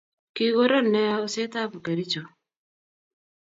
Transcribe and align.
kikoron 0.35 0.87
neaa 0.93 1.21
oset 1.25 1.53
ab 1.63 1.71
kericho 1.85 2.21